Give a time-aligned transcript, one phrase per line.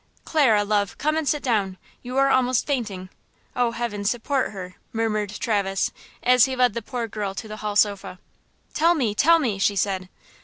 [0.25, 5.91] "Clara, love, come and sit down; you are almost fainting–(oh, heaven, support her!)" murmured Traverse,
[6.23, 8.17] as he led the poor girl to the hall sofa.
[8.73, 9.13] "Tell me!
[9.13, 10.09] Tell me!" she said.